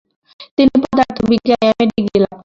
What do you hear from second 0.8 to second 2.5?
পদার্থবিদ্যায় MA degree লাভ করেন।